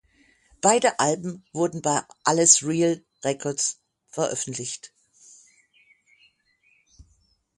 [0.61, 3.77] Beide Alben wurden bei Alles Real Records
[4.09, 4.91] veröffentlicht.